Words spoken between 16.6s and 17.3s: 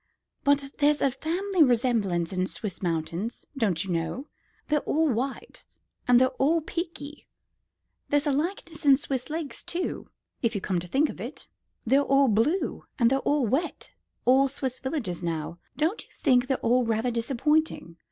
are rather